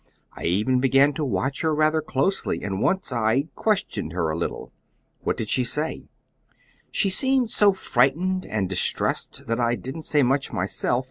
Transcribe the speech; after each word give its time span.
I 0.33 0.45
even 0.45 0.79
began 0.79 1.13
to 1.13 1.23
watch 1.23 1.61
her 1.61 1.75
rather 1.75 2.01
closely, 2.01 2.63
and 2.63 2.81
once 2.81 3.13
I 3.13 3.49
questioned 3.53 4.13
her 4.13 4.31
a 4.31 4.35
little." 4.35 4.71
"What 5.19 5.37
did 5.37 5.47
she 5.47 5.63
say?" 5.63 6.05
"She 6.89 7.11
seemed 7.11 7.51
so 7.51 7.71
frightened 7.71 8.47
and 8.47 8.67
distressed 8.67 9.45
that 9.45 9.59
I 9.59 9.75
didn't 9.75 10.05
say 10.09 10.23
much 10.23 10.51
myself. 10.51 10.99